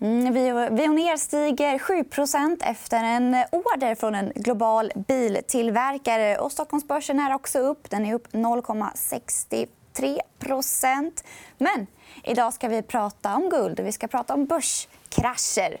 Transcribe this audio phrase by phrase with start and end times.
[0.00, 0.34] Mm,
[0.76, 6.38] Veoneer stiger 7% efter en order från en global biltillverkare.
[6.38, 7.90] Och Stockholmsbörsen är också upp.
[7.90, 11.24] Den är upp 0,63%
[11.58, 11.86] Men
[12.24, 15.80] idag ska vi prata om guld och vi ska prata om börskrascher.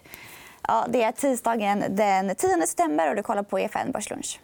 [0.68, 4.40] Ja, det är tisdagen den 10 september och du kollar på EFN Börslunch.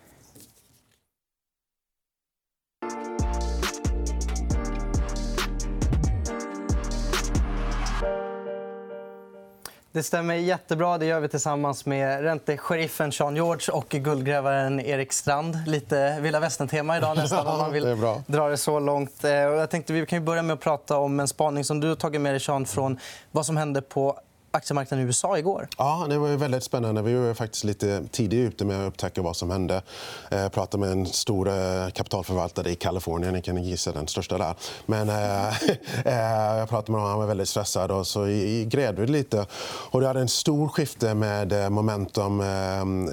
[9.93, 10.99] Det stämmer jättebra.
[10.99, 15.59] Det gör vi tillsammans med räntesheriffen Sean George och guldgrävaren Erik Strand.
[15.67, 19.25] Lite vilda västern-tema idag nästan, om man vill det dra det så långt.
[19.25, 21.95] Eh, jag tänkte vi kan börja med att prata om en spaning som du har
[21.95, 22.99] tagit med dig, Sean, från
[23.31, 25.69] vad som hände på aktiemarknaden i USA igår.
[25.79, 27.03] Ja, det var väldigt spännande.
[27.03, 29.83] Vi var faktiskt lite tidigt ute med att upptäcka vad som hände.
[30.31, 33.33] Eh, jag pratade med en stor eh, kapitalförvaltare i Kalifornien.
[33.33, 34.55] Ni kan gissa den största där.
[34.87, 35.49] Men, eh,
[36.05, 37.11] eh, jag pratade med honom.
[37.11, 37.91] Han var väldigt stressad.
[37.91, 38.25] Och så
[38.67, 39.47] grävde vi lite.
[39.91, 42.43] Och det hade en stor skifte med momentum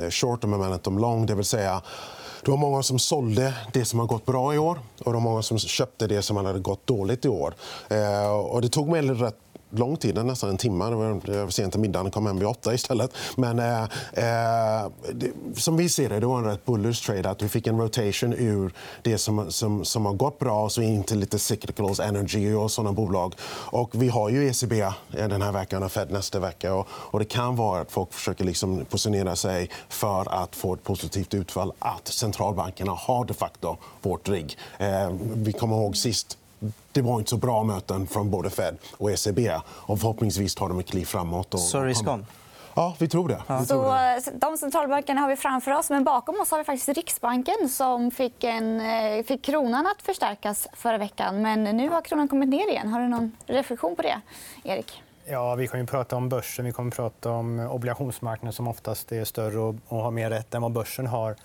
[0.10, 1.26] short och momentum long.
[1.26, 1.82] Det vill säga
[2.46, 5.20] det var många som sålde det som har gått bra i år och det var
[5.20, 7.54] många som köpte det som hade gått dåligt i år.
[8.52, 10.86] Och det tog mig rätt lång tid, nästan en timme.
[11.26, 13.12] Det var sent till middagen, kom hem vid åtta istället.
[13.38, 17.30] Men eh, eh, det, som vi ser det, det var en rätt bullish trade.
[17.30, 20.82] Att vi fick en rotation ur det som, som, som har gått bra och så
[20.82, 23.36] in till lite cyclicals, energy och såna bolag.
[23.50, 26.74] Och vi har ju ECB eh, den här veckan och Fed nästa vecka.
[26.74, 30.84] Och, och det kan vara att folk försöker liksom positionera sig för att få ett
[30.84, 31.72] positivt utfall.
[31.80, 34.58] Att centralbankerna har de facto vårt rigg.
[34.78, 36.38] Eh, vi kommer ihåg sist
[36.92, 39.52] det var inte så bra möten från både Fed och ECB.
[39.64, 41.54] Och förhoppningsvis tar de ett kliv framåt.
[41.54, 41.60] Och...
[41.60, 42.26] Så risk on?
[42.78, 43.42] Ja, vi tror det.
[43.60, 44.22] Vi tror det.
[44.22, 45.90] Så, de centralbankerna har vi framför oss.
[45.90, 50.68] Men bakom oss har vi faktiskt Riksbanken som fick, en, eh, fick kronan att förstärkas
[50.74, 51.42] förra veckan.
[51.42, 52.88] Men nu har kronan kommit ner igen.
[52.88, 54.22] Har du någon reflektion på det,
[54.64, 55.04] Erik?
[55.26, 56.66] Ja, vi kommer att prata om börsen.
[56.66, 60.62] Vi kommer att prata om obligationsmarknaden som oftast är större och har mer rätt än
[60.62, 61.36] vad börsen har.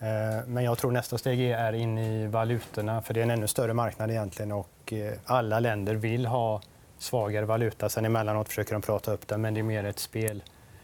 [0.00, 3.02] Eh, men jag tror nästa steg är in i valutorna.
[3.02, 4.10] för Det är en ännu större marknad.
[4.10, 4.52] egentligen.
[4.52, 6.60] Och eh, alla länder vill ha
[6.98, 7.88] svagare valuta.
[7.88, 10.42] Sen emellanåt försöker de prata upp det, men det är mer ett spel.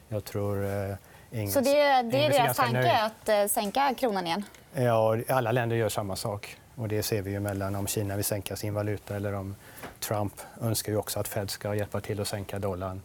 [0.09, 0.95] Jag tror eh,
[1.31, 4.45] Ingen, Så det, är, det är deras tanke att sänka kronan igen?
[4.75, 6.57] Ja, alla länder gör samma sak.
[6.77, 9.55] Och det ser vi ju mellan om Kina vill sänka sin valuta eller om
[10.01, 13.01] Trump önskar ju också att Fed ska hjälpa till att sänka dollarn.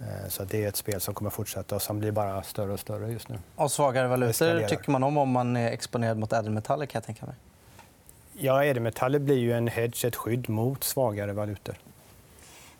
[0.00, 2.72] Eh, så det är ett spel som kommer att fortsätta och som blir bara större
[2.72, 3.38] och större just nu.
[3.56, 6.86] Och svagare valutor tycker man om om man är exponerad mot ädelmetaller.
[6.86, 7.34] Kan jag tänka mig.
[8.32, 11.74] Ja, ädelmetaller blir ju en hedge, ett skydd mot svagare valutor.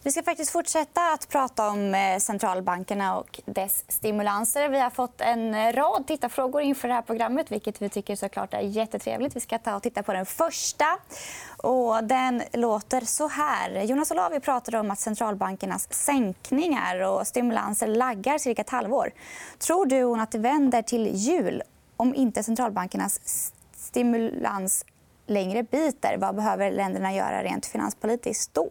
[0.03, 4.69] Vi ska faktiskt fortsätta att prata om eh, centralbankerna och dess stimulanser.
[4.69, 8.55] Vi har fått en eh, rad tittarfrågor inför det här programmet vilket vi tycker såklart
[8.55, 9.37] är jättetrevligt.
[9.37, 10.85] Vi ska ta och titta på den första.
[11.57, 13.83] Och den låter så här.
[13.83, 19.11] Jonas Olavi pratade om att centralbankernas sänkningar och stimulanser laggar cirka ett halvår.
[19.59, 21.63] Tror du att det vänder till jul
[21.97, 23.21] om inte centralbankernas
[23.77, 24.85] stimulans
[25.27, 26.17] längre biter?
[26.19, 28.71] Vad behöver länderna göra rent finanspolitiskt då?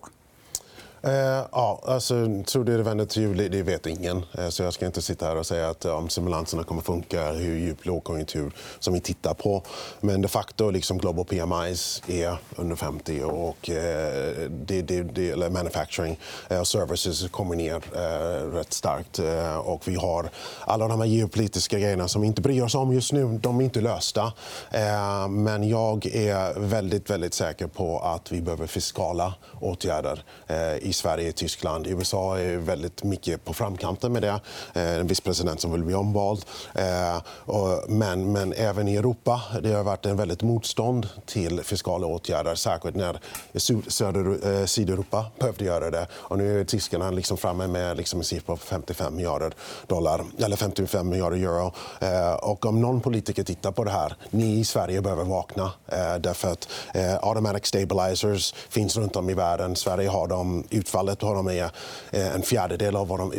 [1.02, 3.50] Eh, ja, alltså, tror du det vänder till juli?
[3.50, 4.26] Det vet ingen.
[4.38, 7.32] Eh, så jag ska inte sitta här och säga att om stimulanserna kommer att funka,
[7.32, 9.64] hur djup lågkonjunktur som vi tittar på.
[10.00, 15.50] Men de facto, liksom global PMIs är under 50 och eh, det, det, det, eller
[15.50, 16.20] manufacturing
[16.50, 19.20] eh, och services kommer ner eh, rätt starkt.
[19.20, 20.30] Eh, och vi har
[20.66, 23.40] alla de här geopolitiska grejerna som vi inte bryr oss om just nu.
[23.42, 24.34] De är inte lösta.
[25.30, 30.24] Men jag är väldigt, väldigt säker på att vi behöver fiskala åtgärder
[30.88, 31.88] i Sverige, Tyskland.
[31.88, 34.40] USA är väldigt mycket på framkanten med det.
[34.74, 36.46] Eh, en viss president som vill bli omvald.
[36.74, 37.22] Eh,
[37.88, 42.56] men, men även i Europa det har varit en väldigt motstånd till fiskala åtgärder.
[42.56, 43.20] Särskilt när
[43.88, 46.08] söder, eh, Sydeuropa behövde göra det.
[46.14, 49.54] Och nu är tyskarna liksom framme med liksom en siffra på 55 miljarder
[49.88, 51.74] dollar, eller 55 miljarder euro.
[52.42, 55.72] Och om någon politiker tittar på det här, ni i Sverige behöver vakna.
[56.20, 56.68] Därför att
[57.22, 59.76] automatic stabilizers finns runt om i världen.
[59.76, 61.70] Sverige har dem utfallet har de med
[62.12, 63.34] eh, en fjärdedel av vad de,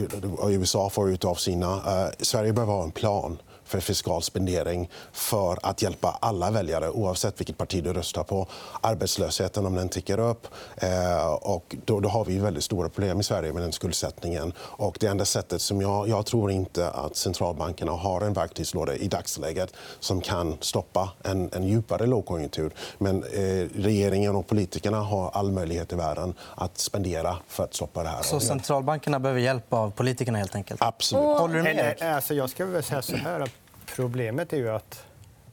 [0.53, 1.75] USA får ut av sina.
[1.75, 7.41] Eh, Sverige behöver ha en plan för fiskal spendering för att hjälpa alla väljare oavsett
[7.41, 8.47] vilket parti du röstar på.
[8.81, 10.47] Arbetslösheten om den tickar upp.
[10.77, 14.53] Eh, och då, då, har vi väldigt stora problem i Sverige med den skuldsättningen.
[14.59, 19.09] Och det enda sättet som jag, jag tror inte att centralbankerna har en verktygslåda i
[19.09, 22.73] dagsläget som kan stoppa en, en djupare lågkonjunktur.
[22.99, 28.03] Men eh, regeringen och politikerna har all möjlighet i världen att spendera för att stoppa
[28.03, 28.23] det här.
[28.23, 30.83] Så centralbankerna behöver hjälp av politikerna helt enkelt?
[30.83, 31.39] Absolut.
[31.39, 32.03] Håller du med?
[32.03, 33.51] Alltså, jag ska väl säga så här.
[33.95, 35.05] Problemet är ju att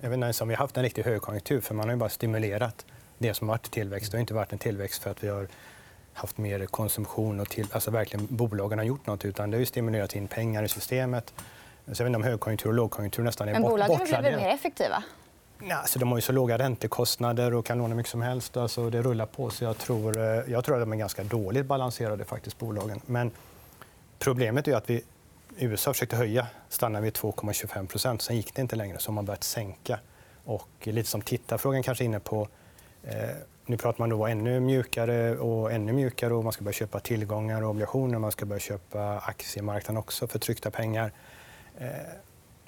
[0.10, 2.86] vet inte, om vi har haft en riktig högkonjunktur för man har ju bara stimulerat
[3.18, 4.12] det som varit tillväxt.
[4.12, 5.48] Det har inte varit en tillväxt för att vi har
[6.14, 9.26] haft mer konsumtion och till, alltså verkligen bolagen har gjort något.
[9.26, 11.34] Utan det har stimulerat in pengar i systemet.
[11.94, 15.04] Så inte om högkonjunktur och lågkonjunktur nästan är Men bolagen har blivit mer effektiva?
[15.64, 18.58] Ja, alltså de har ju så låga räntekostnader och kan låna mycket som helst.
[18.58, 19.50] Alltså det rullar på.
[19.50, 23.02] Så jag, tror, eh, jag tror att de är ganska dåligt balanserade, faktiskt, bolagen.
[23.06, 23.32] Men
[24.20, 25.04] problemet är att vi
[25.57, 30.00] USA försökte höja, stannade vid 2,25% Sen gick det inte längre, så man börjat sänka.
[30.44, 32.48] Och lite som tittarfrågan kanske är inne på...
[33.04, 33.30] Eh,
[33.66, 36.34] nu pratar man då ännu mjukare och ännu mjukare.
[36.34, 38.19] och Man ska börja köpa tillgångar och obligationer.
[38.19, 41.12] Man ska börja köpa aktiemarknaden också för tryckta pengar.
[41.78, 41.88] Eh,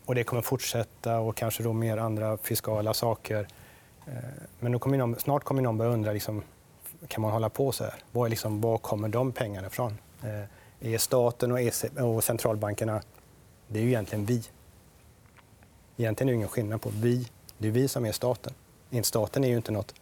[0.06, 3.48] och det kommer fortsätta och kanske då mer andra fiskala saker.
[4.08, 4.14] Eh,
[4.60, 6.44] men då kommer någon, snart kommer någon börja undra liksom,
[7.08, 7.94] kan man hålla på så här.
[8.12, 9.98] Var, liksom, var kommer de pengarna ifrån?
[10.24, 10.44] Eh,
[10.82, 13.02] Eh, är staten och, EC, och centralbankerna,
[13.68, 14.44] det är ju egentligen vi.
[15.98, 17.30] Egentligen är det ingen skillnad på vi.
[17.58, 18.54] Det är vi som är staten.
[19.04, 19.94] Staten är ju inte nåt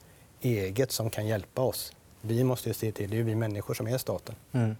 [0.41, 1.93] eget som kan hjälpa oss.
[2.21, 4.35] Vi måste se till, det är vi människor som är staten.
[4.51, 4.75] Mm.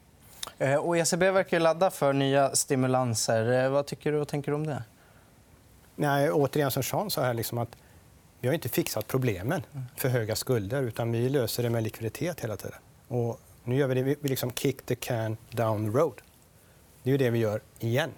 [0.58, 3.70] Eh, och ECB verkar ladda för nya stimulanser.
[3.70, 4.84] Vad tycker du och tänker du om det?
[5.96, 7.70] Nej, återigen, som Sean sa, här, liksom att
[8.40, 9.64] vi har inte fixat problemen
[9.96, 10.82] för höga skulder.
[10.82, 12.78] utan Vi löser det med likviditet hela tiden.
[13.08, 14.04] Och nu gör vi det.
[14.04, 16.22] Vi liksom kick the can down the road.
[17.04, 18.12] Det är det vi gör igen.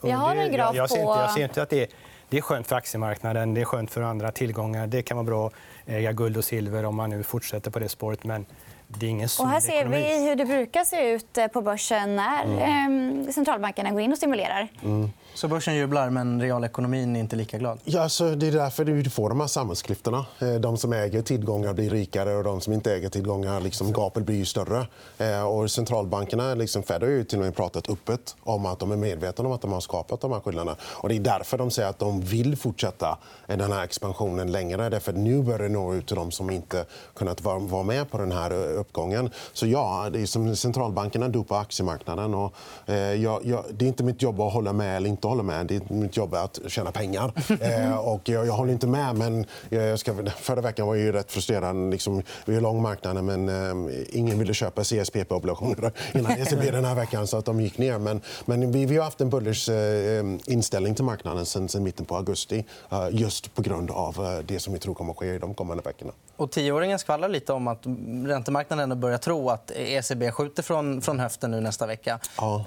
[0.00, 1.88] Vi har en graf jag, jag, ser inte, jag ser inte att det är,
[2.28, 4.86] det är skönt för aktiemarknaden, det är skönt för andra tillgångar.
[4.86, 5.52] Det kan vara bra att
[5.86, 8.24] äga guld och silver om man nu fortsätter på det spåret.
[8.24, 8.46] Men
[8.86, 12.16] det är ingen och här ser vi hur det brukar se ut eh, på börsen
[12.16, 13.20] när mm.
[13.20, 14.68] Eh, centralbankerna går in och stimulerar.
[14.82, 15.10] Mm.
[15.34, 17.78] Så börsen jublar, men realekonomin är inte lika glad?
[17.84, 20.26] Ja, så det är därför du får de här samhällsklyftorna.
[20.38, 24.26] Eh, de som äger tillgångar blir rikare och de som inte äger tillgångar, liksom, gapet
[24.26, 24.86] blir större.
[25.18, 28.92] Eh, och centralbankerna, liksom Fed, har ju till och med pratat öppet om att de
[28.92, 30.76] är medvetna om att de har skapat de här skillnaderna.
[30.82, 34.88] Och det är därför de säger att de vill fortsätta eh, den här expansionen längre.
[34.88, 36.84] Därför nu börjar det nå ut till de som inte
[37.14, 39.30] kunnat vara med på den här uppgången.
[39.52, 42.34] Så ja, det är som centralbankerna dopar aktiemarknaden.
[42.34, 42.54] Och,
[42.86, 45.66] eh, jag, jag, det är inte mitt jobb att hålla med eller inte hålla med.
[45.66, 47.32] Det är mitt jobb att tjäna pengar.
[47.60, 51.12] eh, och jag, jag, håller inte med, men jag ska, förra veckan var jag ju
[51.12, 51.90] rätt frustrerad.
[51.90, 56.94] Liksom, vi är lång marknaden, men eh, ingen ville köpa CSPP-obligationer innan ECB den här
[56.94, 57.98] veckan, så att de gick ner.
[57.98, 62.06] Men, men vi, vi har haft en bullish eh, inställning till marknaden sen, sen mitten
[62.06, 65.34] på augusti eh, just på grund av eh, det som vi tror kommer att ske
[65.34, 66.12] i de kommande veckorna.
[66.36, 67.86] Och tioåringen skvallrar lite om att
[68.26, 72.18] räntemarknaden börjar tro att ECB skjuter från, från höften nu nästa vecka.
[72.36, 72.64] Ja.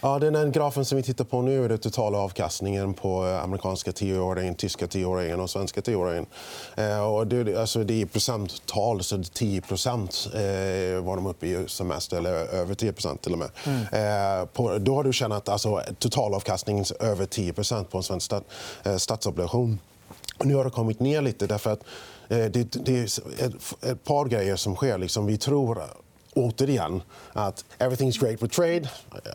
[0.00, 3.92] Ja, den grafen som vi tittar på nu är den totala avkastningen på eh, amerikanska
[3.92, 6.26] tioåringen, tyska tioåringen och svenska tioåringen.
[6.76, 11.64] Eh, och det, alltså, det är procenttal, så 10 procent eh, var de uppe i
[11.66, 13.50] som mest, eller över 10% till och med.
[13.66, 14.40] Mm.
[14.40, 18.44] Eh, på, då har du tjänat alltså, totalavkastningen över 10% på en svensk stat,
[18.84, 19.78] eh, statsobligation.
[20.44, 21.46] Nu har det kommit ner lite.
[21.46, 21.84] därför att
[22.28, 23.04] Eh, det, det är
[23.90, 24.98] ett, par grejer som sker.
[24.98, 25.82] Liksom, vi tror
[26.38, 27.02] återigen
[27.32, 28.88] att everything's great with trade.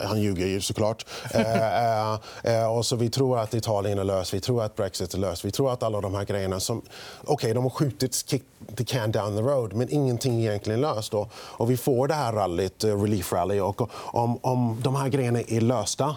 [0.08, 1.06] Han ljuger ju såklart.
[1.34, 2.14] eh,
[2.44, 5.46] eh, och så vi tror att Italien är löst, vi tror att Brexit är löst.
[5.46, 6.78] Vi tror att alla de här grejerna som...
[6.78, 8.44] Okej, okay, de har skjutit kick
[8.76, 11.14] the can down the road, men ingenting är egentligen löst.
[11.14, 13.60] Och, och vi får det här rallyt, uh, relief rally.
[13.60, 16.16] Och om, om de här grejerna är lösta,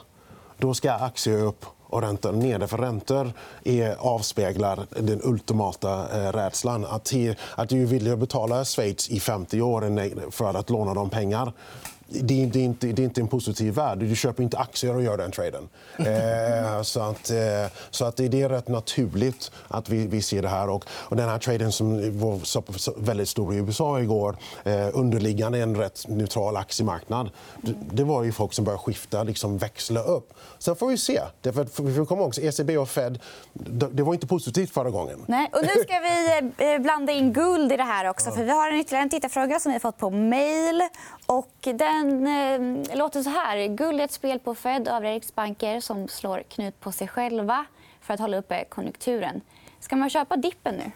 [0.58, 2.66] då ska aktier upp och räntor ner.
[2.66, 3.32] För räntor
[3.64, 6.84] är, avspeglar den ultimata eh, rädslan.
[6.84, 7.12] Att,
[7.54, 11.52] att du vill betala Schweiz i 50 år för att låna dem pengar
[12.08, 13.98] det är, inte, det är inte en positiv värld.
[13.98, 15.68] Du köper inte aktier och gör den traden.
[16.06, 17.36] Eh, så att, eh,
[17.90, 20.68] så att det är rätt naturligt att vi, vi ser det här.
[20.68, 25.76] Och, och den här traden som var väldigt stor i USA igår, eh, underliggande en
[25.76, 27.30] rätt neutral aktiemarknad.
[27.62, 30.32] Det, det var ju folk som började skifta, liksom växla upp.
[30.58, 31.20] Sen får vi se.
[31.40, 33.18] Därför vi får komma ihåg, ECB och Fed,
[33.92, 35.24] det var inte positivt förra gången.
[35.26, 36.38] Nej, och nu ska vi
[36.74, 38.30] eh, blanda in guld i det här också.
[38.30, 40.82] För vi har en ytterligare en tittarfråga som vi har fått på mejl.
[41.62, 43.66] Den eh, låter så här.
[43.66, 47.64] Guld är ett spel på Fed och övriga riksbanker som slår knut på sig själva
[48.00, 49.40] för att hålla uppe konjunkturen.
[49.80, 50.90] Ska man köpa dippen nu?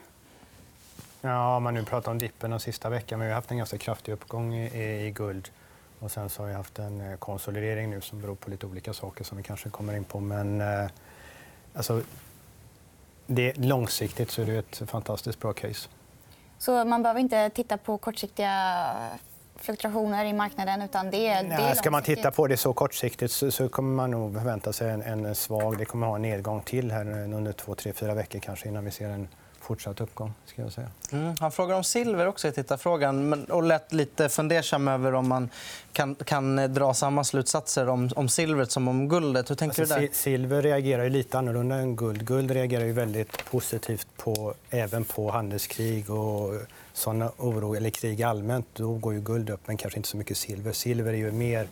[1.20, 3.18] Ja, man nu pratar om dippen de sista veckan.
[3.18, 5.50] Men vi har haft en ganska kraftig uppgång i, i guld.
[5.98, 8.92] Och sen så har vi haft en eh, konsolidering nu som beror på lite olika
[8.92, 10.20] saker som vi kanske kommer in på.
[10.20, 10.90] Men eh,
[11.74, 12.02] alltså,
[13.26, 15.88] det, långsiktigt så är det ett fantastiskt bra case.
[16.58, 18.84] Så man behöver inte titta på kortsiktiga
[19.60, 20.82] fluktuationer i marknaden.
[20.82, 23.94] Utan det, är, det är ska man titta på det så kortsiktigt så, så kommer
[23.94, 25.78] man nog förvänta sig en, en svag...
[25.78, 28.90] Det kommer ha en nedgång till här under två, tre, fyra veckor kanske innan vi
[28.90, 29.28] ser en
[29.70, 30.32] fortsatt uppgång.
[30.46, 30.88] Ska jag säga.
[31.12, 31.34] Mm.
[31.40, 35.48] Han frågar om silver också i tittarfrågan och lät lite fundersam över om man
[35.92, 39.50] kan, kan dra samma slutsatser om, om silvret som om guldet.
[39.50, 40.08] Hur tänker alltså, du där?
[40.12, 42.26] Silver reagerar ju lite annorlunda än guld.
[42.26, 46.54] Guld reagerar ju väldigt positivt på, även på handelskrig och
[46.92, 48.66] såna oro, eller krig allmänt.
[48.72, 50.72] Då går ju guld upp, men kanske inte så mycket silver.
[50.72, 51.68] Silver är ju mer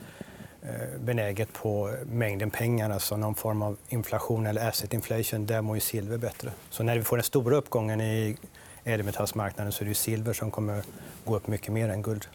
[0.69, 5.77] Eh, benäget på mängden pengar, alltså någon form av inflation eller asset inflation, där mår
[5.77, 6.51] ju silver bättre.
[6.71, 8.37] Så när vi får den stora uppgången i
[8.85, 10.83] ädelmetallsmarknaden så är det silver som kommer
[11.25, 12.27] gå upp mycket mer än guld.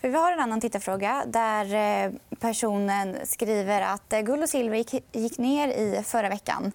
[0.00, 1.74] För vi har en annan tittarfråga där
[2.04, 6.72] eh, personen skriver att eh, guld och silver gick ner i förra veckan.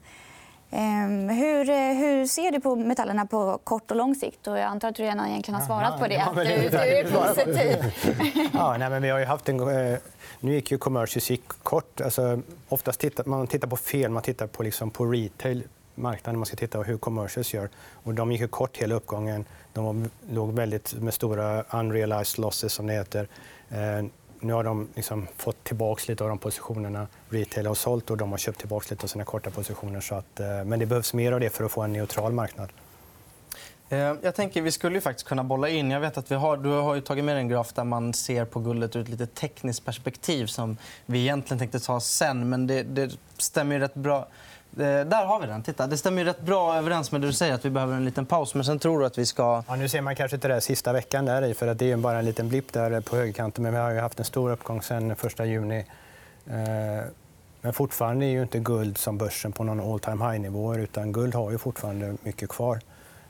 [0.76, 1.66] Ehm, hur,
[1.96, 4.48] hur, ser du på metallerna på kort och lång sikt?
[4.48, 6.26] Och jag antar att du redan egentligen har svarat på det.
[6.36, 7.94] Du, du är positiv.
[8.54, 9.58] ja, nej, men vi har ju haft en,
[10.40, 12.02] nu gick ju commercials gick kort.
[12.02, 14.12] Alltså, oftast tittar man tittar på fel.
[14.12, 15.64] Man tittar på, liksom, på retail
[15.96, 16.40] marknaden.
[16.40, 17.70] Man ska titta på hur commercials gör.
[18.04, 19.46] Och de gick ju kort hela uppgången.
[19.74, 23.28] De låg väldigt med stora unrealized losses, som det heter.
[24.44, 27.08] Nu har de liksom fått tillbaka lite av de positionerna.
[27.30, 30.02] Retail har sålt och de har köpt tillbaka lite av sina korta positioner.
[30.02, 32.70] Så att, eh, men det behövs mer av det för att få en neutral marknad.
[33.90, 35.92] Eh, jag tänker vi skulle ju faktiskt kunna bolla in.
[35.92, 38.46] Jag vet att vi har, du har ju tagit med en graf där man ser
[38.46, 42.50] på guldet ur ett lite tekniskt perspektiv som vi egentligen tänkte ta sen.
[42.50, 44.28] Men det, det stämmer ju rätt bra.
[44.78, 45.64] Eh, där har vi den.
[45.64, 45.88] Titta.
[45.88, 48.26] Det stämmer ju rätt bra överens med det du säger att vi behöver en liten
[48.26, 48.56] paus.
[48.56, 49.64] Men sen tror du att vi ska...
[49.68, 51.98] Ja, nu ser man kanske inte det sista veckan där i, för att det är
[51.98, 53.64] bara en liten blipp där på högerkanten.
[53.64, 55.86] Men vi har ju haft en stor uppgång sen 1 juni.
[56.48, 57.06] Eh,
[57.62, 61.36] men fortfarande är ju inte guld som börsen på någon all time high-nivåer utan guld
[61.36, 62.80] har ju fortfarande mycket kvar.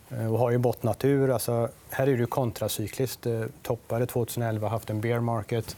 [0.09, 1.29] Eh, och har ju bottnat ur.
[1.29, 3.21] Alltså, här är det kontracykliskt.
[3.21, 5.77] Det toppade 2011 haft en bear market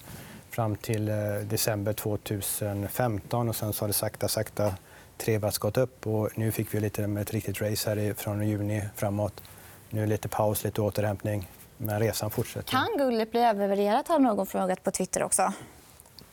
[0.49, 1.05] fram till
[1.43, 4.73] december 2015 och sen så har det sakta, sakta
[5.17, 6.07] trevats gått upp.
[6.07, 9.43] Och nu fick vi lite med ett riktigt race här från juni framåt.
[9.89, 11.49] Nu det lite paus, lite återhämtning.
[11.77, 12.71] Men resan fortsätter.
[12.71, 14.07] Kan guldet bli övervärderat?
[14.07, 15.53] har någon frågat på Twitter också.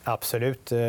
[0.03, 0.71] Absolut.
[0.71, 0.79] Eh,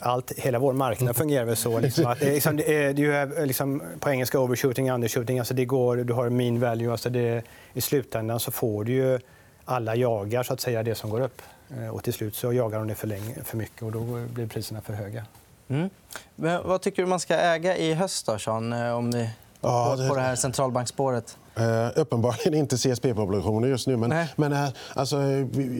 [0.00, 1.78] allt, hela vår marknad fungerar väl så.
[1.78, 5.38] Liksom, att det, liksom, det du är, liksom, på engelska overshooting, undershooting.
[5.38, 6.92] Alltså det går, du har mean value.
[6.92, 7.42] Alltså det,
[7.72, 9.18] I slutändan så får du ju...
[9.64, 11.42] Alla jagar så att säga, det som går upp.
[11.78, 14.46] Eh, och till slut så jagar de det för, länge, för mycket och då blir
[14.46, 15.24] priserna för höga.
[15.70, 15.90] Mm.
[16.36, 18.72] Men vad tycker du man ska äga i höst, då, Sean?
[18.72, 19.30] Eh, om ni...
[19.60, 20.08] Ja, det...
[20.08, 21.38] på det här centralbankspåret?
[21.58, 23.96] Uh, uppenbarligen inte CSP-obligationer just nu.
[23.96, 25.22] Men, men uh, alltså,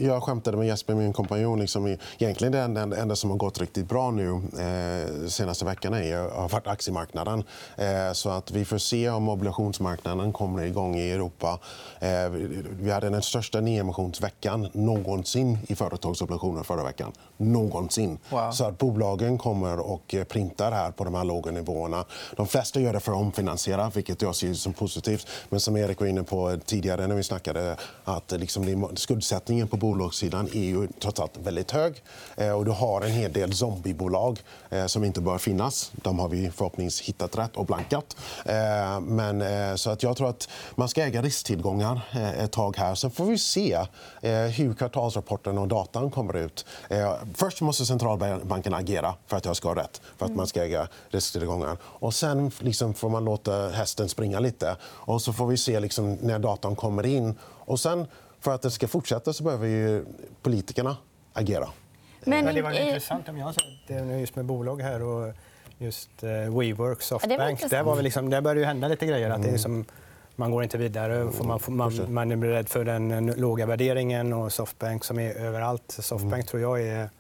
[0.01, 1.61] jag skämtade med Jesper, min kompanjon.
[1.61, 6.31] Liksom, egentligen det enda, enda som har gått riktigt bra nu uh, senaste veckorna är,
[6.31, 7.39] har varit aktiemarknaden.
[7.39, 11.59] Uh, så att vi får se om obligationsmarknaden kommer igång i Europa.
[12.81, 17.13] vi hade den största nyemissionsveckan någonsin i företagsobligationer förra veckan.
[17.37, 18.19] Någonsin.
[18.31, 18.51] Wow.
[18.51, 22.05] Så att bolagen kommer och printar här på de här låga nivåerna.
[22.37, 25.27] De flesta gör det för att omfinansiera, vilket jag ser som positivt.
[25.49, 30.49] Men som Erik var inne på tidigare när vi snackade att liksom skuldsättningen på bolagssidan
[30.55, 32.03] är ju trots allt väldigt hög.
[32.37, 34.41] Eh, och du har en hel del zombiebolag
[34.71, 35.93] eh, som inte bör finnas.
[35.95, 38.17] De har vi förhoppningsvis hittat rätt och blankat.
[38.45, 42.01] Eh, men, så att jag tror att man ska äga risktillgångar
[42.39, 42.95] ett tag här.
[42.95, 43.87] Sen får vi se
[44.57, 46.67] hur kvartalsrapporten och datan kommer ut.
[47.35, 50.89] Först måste centralbanken agera för att jag ska ha rätt, för att man ska äga
[51.09, 51.77] risktillgångar.
[51.83, 54.77] Och sen liksom får man låta hästen springa lite.
[54.83, 57.35] Och så får vi se liksom när datan kommer in.
[57.43, 58.07] Och sen,
[58.41, 60.05] för att det ska fortsätta så behöver ju
[60.43, 60.97] politikerna
[61.33, 61.69] agera.
[62.25, 65.35] Men, det var intressant om jag säger just med bolag här och
[65.79, 67.63] just uh, WeWork, Softbank.
[67.63, 69.31] Ja, där, var vi liksom, där började det hända lite grejer.
[69.31, 69.85] Att det liksom,
[70.37, 71.33] man går inte vidare.
[71.33, 74.33] För man, man, man är rädd för den låga värderingen.
[74.33, 75.97] och Softbank som är överallt.
[76.01, 76.47] Softbank mm.
[76.47, 77.11] tror jag är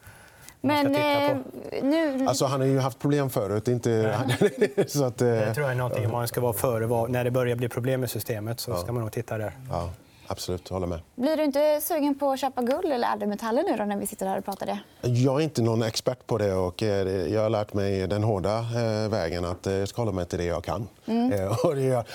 [0.61, 1.37] men eh,
[1.83, 2.26] nu...
[2.29, 3.69] Alltså, han har ju haft problem förut.
[3.69, 4.17] Inte...
[4.87, 5.29] så att, eh...
[5.29, 7.09] Det tror jag är någonting man ska vara före.
[7.09, 9.52] När det börjar bli problem med systemet så ska man nog titta där.
[9.71, 9.90] Ja,
[10.26, 11.00] absolut, håller med.
[11.14, 14.26] Blir du inte sugen på att köpa guld eller ädelmetaller nu då, när vi sitter
[14.26, 14.79] här och pratar det?
[15.09, 16.55] Jag är inte någon expert på det.
[16.55, 18.64] och eh, Jag har lärt mig den hårda
[19.09, 20.88] vägen att jag ska hålla mig till det jag kan.
[21.07, 21.52] Mm.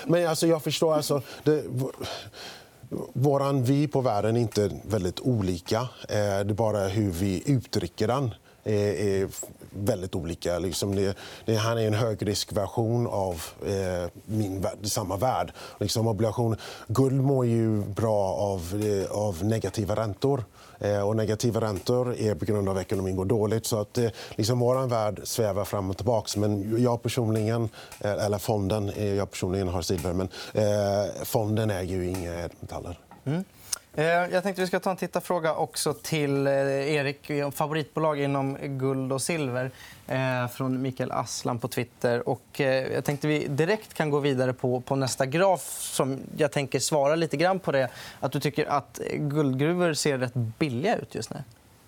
[0.06, 0.94] Men alltså, jag förstår...
[0.94, 1.64] Alltså, det
[3.14, 5.80] vår vy på världen är inte väldigt olika.
[5.80, 9.28] Eh, det är bara hur vi uttrycker den eh, är
[9.70, 10.60] väldigt olika.
[10.60, 15.54] Liksom det, det, här är en högriskversion av eh, min, samma värld.
[15.80, 16.56] Liksom obligation,
[16.88, 20.44] guld mår ju bra av, eh, av negativa räntor.
[20.80, 23.66] Eh, och negativa räntor är på grund av att ekonomin går dåligt.
[23.66, 26.40] Så att, eh, liksom vår värld svävar fram och tillbaka.
[26.40, 30.30] Men jag personligen, eh, eller fonden, jag personligen har silver, men
[31.26, 33.00] fonden äger ju inga ädelmetaller.
[33.26, 33.44] Mm.
[33.98, 36.54] Eh, jag tänkte vi ska ta en tittarfråga också till eh,
[36.94, 37.30] Erik.
[37.30, 39.72] Eh, favoritbolag inom guld och silver
[40.48, 42.30] från Mikael Aslan på Twitter.
[42.30, 42.60] Och
[42.94, 47.16] jag tänkte vi direkt kan gå vidare på, på nästa graf som jag tänker svara
[47.16, 47.90] lite grann på det.
[48.20, 51.44] Att du tycker att guldgruvor ser rätt billiga ut just nu.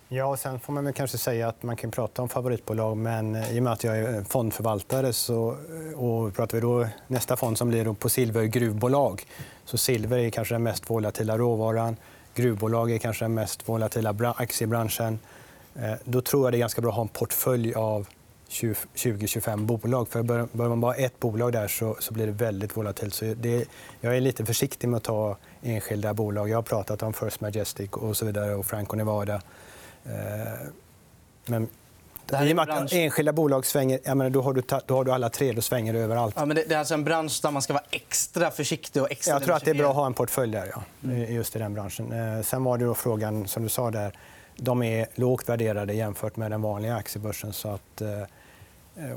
[0.08, 3.58] Ja, och sen får man kanske säga att man kan prata om favoritbolag men i
[3.58, 5.56] och med att jag är fondförvaltare så,
[5.96, 9.26] och pratar vi då nästa fond som blir då på silvergruvbolag
[9.68, 11.96] så silver är kanske den mest volatila råvaran.
[12.34, 15.18] Gruvbolag är kanske den mest volatila aktiebranschen.
[15.74, 18.08] Eh, då tror jag det är ganska bra att ha en portfölj av
[18.48, 20.08] 20-25 bolag.
[20.08, 23.14] För börjar man bara ha ett bolag där så, så blir det väldigt volatilt.
[23.14, 23.68] Så det,
[24.00, 26.48] jag är lite försiktig med att ta enskilda bolag.
[26.48, 29.42] Jag har pratat om First Majestic och så vidare och Franco Nevada.
[30.04, 31.60] Eh,
[32.32, 34.94] Eh, men i och med att enskilda bolag svänger, jag menar, då, har du, då
[34.94, 36.34] har du alla tre, då svänger det överallt.
[36.38, 39.34] Ja, men det, är alltså en bransch där man ska vara extra försiktig och extra
[39.34, 40.82] Jag tror att det är bra att ha en portfölj där, ja.
[41.04, 41.34] Mm.
[41.34, 42.12] just i den branschen.
[42.12, 44.12] Eh, sen var det då frågan, som du sa där,
[44.56, 47.52] de är lågt värderade jämfört med den vanliga aktiebörsen.
[47.52, 48.26] Så att, eh, eh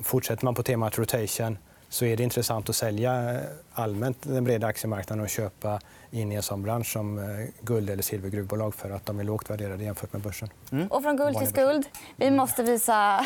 [0.04, 1.58] fortsätter man på temat rotation
[1.90, 3.40] så är det intressant att sälja
[3.74, 5.80] allmänt den breda aktiemarknaden och köpa
[6.12, 9.50] in i en sån bransch som eh, guld eller silvergruvbolag för att de är lågt
[9.50, 10.50] värderade jämfört med börsen.
[10.72, 10.88] Mm.
[10.88, 11.86] Och från guld till skuld.
[12.16, 13.26] Vi måste visa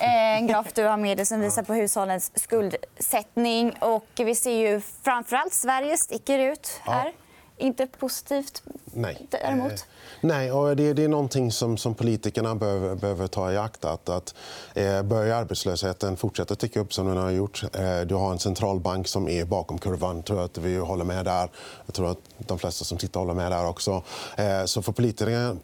[0.00, 3.72] en graf du har med dig som visar på hushållens skuldsättning.
[3.80, 7.06] Och vi ser ju framförallt Sverige sticker ut här.
[7.06, 7.12] Ja.
[7.60, 9.26] Inte positivt Nej.
[9.30, 9.72] däremot.
[9.72, 9.78] Eh,
[10.20, 13.84] nej, och det, det är någonting som, som politikerna behöver, behöver ta i akt.
[13.84, 14.34] Att, att
[14.74, 17.62] eh, börjar arbetslösheten fortsätta ticka upp som den har gjort.
[17.72, 20.22] Eh, du har en centralbank som är bakom kurvan.
[20.22, 21.50] Tror att vi håller med där.
[21.86, 24.02] Jag tror att de flesta som tittar håller med där också.
[24.36, 25.56] Eh, så för politikernas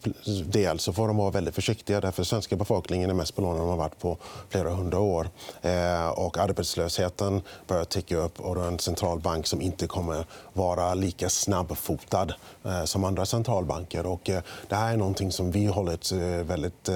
[0.46, 2.00] del så får de vara väldigt försiktiga.
[2.00, 5.28] Därför svenska befolkningen är mest belånad de har varit på flera hundra år.
[5.62, 11.85] Eh, och arbetslösheten börjar ticka upp och en centralbank som inte kommer vara lika snabbfotad
[12.64, 14.06] eh, som andra centralbanker.
[14.06, 16.88] Och, eh, det här är någonting som vi hållit eh, väldigt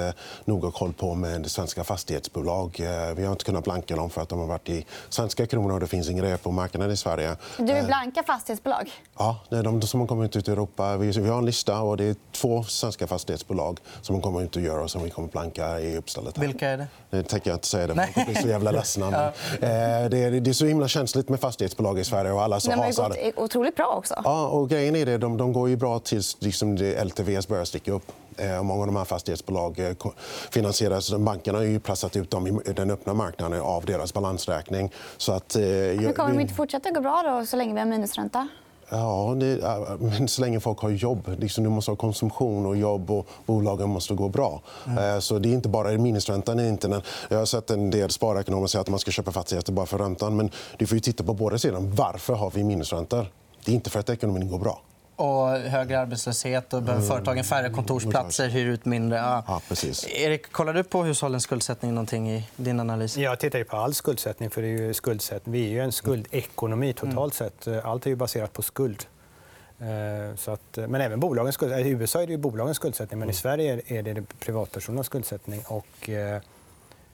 [0.44, 2.74] noga koll på med svenska fastighetsbolag.
[3.16, 5.80] Vi har inte kunnat blanka dem för att de har varit i svenska kronor och
[5.80, 7.36] det finns ingen på marknaden i Sverige.
[7.56, 8.90] Du vill blanka fastighetsbolag?
[9.18, 10.96] Ja, det är de som har kommit ut i Europa.
[10.96, 14.82] Vi har en lista och det är två svenska fastighetsbolag som kommer ut att göra
[14.82, 16.38] och som vi kommer blanka i uppstället.
[16.38, 16.86] Vilka är det?
[17.10, 17.86] Det tänker jag inte säga.
[17.86, 18.08] Det.
[18.26, 19.10] Blir så jävla ledsna.
[19.60, 19.68] ja.
[20.08, 22.32] det, är, det är så himla känsligt med fastighetsbolag i Sverige.
[22.32, 24.14] Och alla så Nej, har gått otroligt bra också.
[24.24, 27.92] Ja, och grejen är det, de, de går ju bra tills liksom, LTVs börjar sticka
[27.92, 28.12] upp.
[28.36, 30.10] Eh, många av de här fastighetsbolagen eh,
[30.50, 31.14] finansieras.
[31.14, 34.92] Bankerna har ju pressat ut dem i den öppna marknaden av deras balansräkning.
[35.16, 37.86] Så att, eh, Men kommer de inte fortsätta gå bra då, så länge vi har
[37.86, 38.48] minusränta?
[38.92, 39.60] Ja, det,
[40.00, 41.36] men så länge folk har jobb.
[41.38, 44.62] Liksom, du måste ha konsumtion och jobb och bolagen måste gå bra.
[44.86, 45.20] Mm.
[45.20, 46.58] Så det är inte bara minusräntan.
[46.58, 47.02] Är inte den.
[47.28, 50.36] Jag har sett en del sparekonomer säga att man ska köpa fastigheter bara för räntan.
[50.36, 51.78] Men du får titta på båda sidor.
[51.80, 53.26] Varför har vi minusräntor?
[53.64, 54.82] Det är inte för att ekonomin går bra
[55.20, 57.16] och högre arbetslöshet och behöver mm.
[57.16, 59.18] företagen färre kontorsplatser, hyr ut mindre.
[59.18, 59.44] Ja.
[59.46, 60.08] Ja, precis.
[60.08, 63.16] Erik, kollar du på hushållens skuldsättning någonting i din analys?
[63.16, 64.50] Jag tittar på all skuldsättning.
[64.50, 65.52] för det är ju skuldsättning.
[65.52, 67.52] Vi är ju en skuldekonomi totalt mm.
[67.62, 67.84] sett.
[67.84, 69.06] Allt är ju baserat på skuld.
[69.78, 71.88] Eh, så att, men även bolagens skuldsättning.
[71.88, 73.34] I USA är det bolagens skuldsättning, men i mm.
[73.34, 75.62] Sverige är det privatpersonernas skuldsättning.
[75.66, 76.40] Och, eh,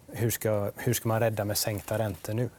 [0.07, 2.51] hur, ska, hur ska man rädda med sänkta räntor nu?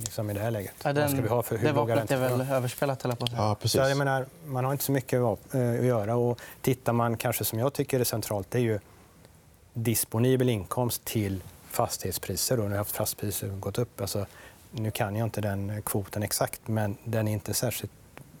[0.00, 0.74] Liksom i det här läget.
[0.82, 3.02] Ja, den, Vad ska vi ha för hur det vapnet är väl överspelat?
[3.02, 3.80] På ja, precis.
[3.80, 6.16] Så jag menar, man har inte så mycket eh, att göra.
[6.16, 8.78] Och tittar man, kanske som jag tycker är centralt, det är ju
[9.74, 12.56] disponibel inkomst till fastighetspriser.
[12.56, 14.00] Då, när haft fastighetspriser gått upp.
[14.00, 14.26] Alltså,
[14.70, 17.92] nu kan jag inte den kvoten exakt, men den är inte särskilt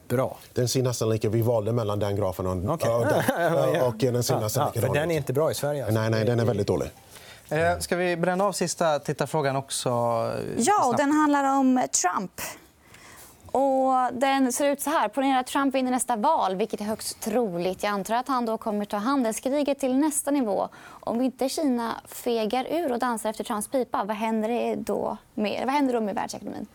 [0.08, 0.38] bra.
[0.52, 1.28] Den ser nästan lika...
[1.28, 2.92] Vi valde mellan den grafen och, okay.
[2.92, 3.82] och den.
[3.86, 5.84] och den ser nästan ja, den är inte bra i Sverige.
[5.84, 6.00] Alltså.
[6.00, 6.90] Nej, nej, den är väldigt dålig.
[7.50, 9.88] Eh, ska vi bränna av sista tittarfrågan också?
[10.56, 12.40] Ja, och den handlar om Trump.
[13.52, 15.08] Och den ser ut så här.
[15.08, 17.82] Ponera att Trump vinner nästa val, vilket är högst troligt.
[17.82, 20.68] Jag antar att han då kommer ta handelskriget till nästa nivå.
[20.86, 25.74] Om inte Kina fegar ur och dansar efter Trumps pipa, vad händer då med, vad
[25.74, 26.66] händer då med världsekonomin?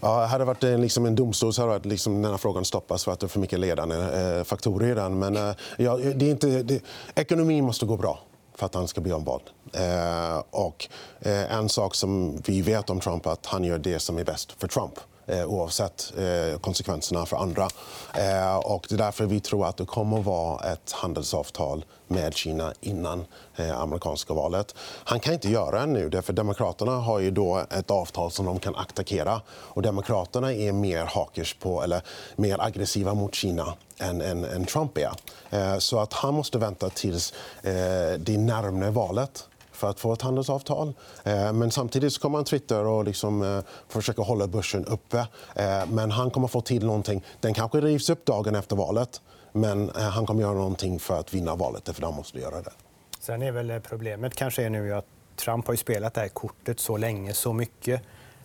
[0.00, 3.12] Ja, hade det varit liksom en domstol så hade liksom den här frågan stoppats för
[3.12, 5.18] att det är för mycket ledande eh, faktorer i den.
[5.18, 6.82] Men eh, ja, det är inte, det,
[7.14, 8.18] ekonomin måste gå bra
[8.56, 9.42] för att han ska bli omvald.
[9.72, 10.88] Eh, och,
[11.20, 14.24] eh, en sak som vi vet om Trump är att han gör det som är
[14.24, 14.94] bäst för Trump
[15.28, 17.68] Eh, oavsett eh, konsekvenserna för andra.
[18.14, 22.34] Eh, och det är därför vi tror att det kommer att vara ett handelsavtal med
[22.34, 23.24] Kina innan
[23.56, 24.74] eh, amerikanska valet.
[25.04, 28.58] Han kan inte göra det nu, för Demokraterna har ju då ett avtal som de
[28.58, 29.40] kan attackera.
[29.48, 32.02] Och Demokraterna är mer hakers på, eller
[32.36, 35.10] mer aggressiva mot Kina än, än, än Trump är.
[35.50, 37.72] Eh, så att han måste vänta tills eh,
[38.18, 40.94] det närmare valet för att få ett handelsavtal.
[41.24, 45.18] Eh, men samtidigt så kommer han Twitter och liksom, eh, försöka hålla börsen uppe.
[45.54, 47.24] Eh, men han kommer få till någonting.
[47.40, 49.20] Den kanske rivs upp dagen efter valet.
[49.52, 52.72] Men han kommer göra någonting för att vinna valet, för han måste göra det.
[53.20, 56.96] Sen är väl problemet kanske är nu att Trump har spelat det här kortet så
[56.96, 58.02] länge, så mycket.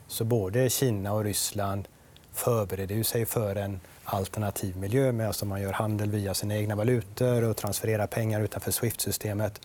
[0.07, 1.87] Så både Kina och Ryssland
[2.31, 7.43] förbereder sig för en alternativ miljö med alltså man gör handel via sina egna valutor
[7.43, 9.61] och transfererar pengar utanför Swift-systemet.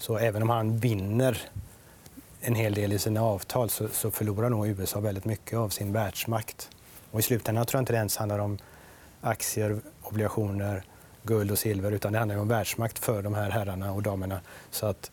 [0.00, 1.42] Så även om han vinner
[2.40, 5.92] en hel del i sina avtal så, så förlorar nog USA väldigt mycket av sin
[5.92, 6.70] världsmakt.
[7.10, 8.58] Och I slutändan tror jag inte det ens handlar om
[9.20, 10.82] aktier, obligationer,
[11.22, 14.40] guld och silver utan det handlar om världsmakt för de här herrarna och damerna.
[14.70, 15.10] Så att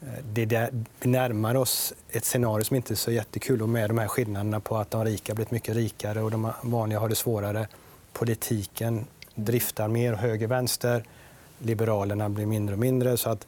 [0.00, 3.90] eh, det där, vi närmar oss ett scenario som inte är så jättekul och med
[3.90, 7.08] de här skillnaderna på att de rika har blivit mycket rikare och de vanliga har
[7.08, 7.68] det svårare.
[8.12, 11.04] Politiken driftar mer höger-vänster.
[11.58, 13.16] Liberalerna blir mindre och mindre.
[13.16, 13.46] Så att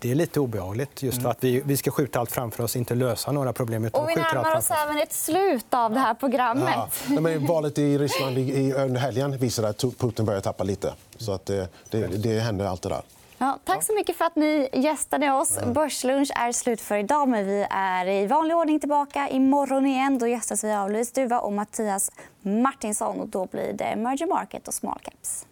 [0.00, 1.02] det är lite obehagligt.
[1.02, 3.84] Just för att vi, vi ska skjuta allt framför oss, inte lösa några problem.
[3.84, 6.74] Utan och vi närmar oss även ett slut av det här programmet.
[7.08, 7.20] Ja.
[7.20, 8.38] Men valet i Ryssland
[8.76, 10.94] under helgen visade att Putin börjar tappa lite.
[11.16, 13.02] Så att det, det, det händer allt det där.
[13.38, 15.58] Ja, tack så mycket för att ni gästade oss.
[15.66, 17.28] Börslunch är slut för idag.
[17.28, 20.18] Men vi är i vanlig ordning tillbaka imorgon igen.
[20.18, 22.10] Då gästas vi av Louise Duva och Mattias
[22.42, 23.20] Martinsson.
[23.20, 25.46] Och då blir det Merger Market och Small Caps.